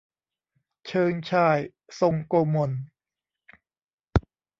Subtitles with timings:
[0.87, 1.57] เชิงชาย
[1.99, 2.71] ทรงโกมล